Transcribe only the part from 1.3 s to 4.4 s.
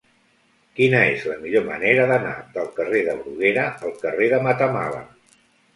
la millor manera d'anar del carrer de Bruguera al carrer